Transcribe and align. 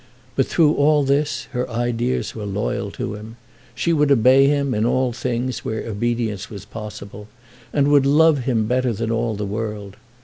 But 0.35 0.47
through 0.47 0.73
all 0.73 1.03
this, 1.03 1.43
her 1.51 1.69
ideas 1.69 2.33
were 2.33 2.47
loyal 2.47 2.89
to 2.89 3.13
him. 3.13 3.37
She 3.75 3.93
would 3.93 4.11
obey 4.11 4.47
him 4.47 4.73
in 4.73 4.83
all 4.83 5.13
things 5.13 5.63
where 5.63 5.87
obedience 5.87 6.49
was 6.49 6.65
possible, 6.65 7.27
and 7.71 7.87
would 7.89 8.07
love 8.07 8.39
him 8.39 8.65
better 8.65 8.93
than 8.93 9.11
all 9.11 9.35
the 9.35 9.45
world. 9.45 9.97